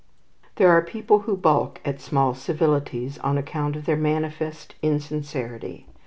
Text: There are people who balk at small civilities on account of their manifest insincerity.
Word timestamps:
There 0.55 0.71
are 0.71 0.81
people 0.81 1.19
who 1.19 1.37
balk 1.37 1.79
at 1.85 2.01
small 2.01 2.33
civilities 2.33 3.19
on 3.19 3.37
account 3.37 3.75
of 3.75 3.85
their 3.85 3.95
manifest 3.95 4.73
insincerity. 4.81 5.85